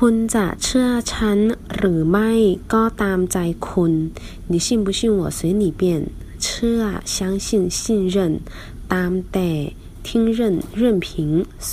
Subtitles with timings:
[0.00, 1.38] คุณจะเชื่อฉัน
[1.76, 2.30] หรือไม่
[2.72, 3.92] ก็ตามใจคุณ
[4.50, 5.82] 你信不信我随你便
[6.42, 6.82] เชื่อ
[7.14, 7.16] 相
[7.46, 7.48] 信
[7.80, 7.82] 信
[8.14, 8.16] 任
[8.92, 9.50] ตามแต่
[10.06, 10.38] 听任
[10.80, 11.06] 任凭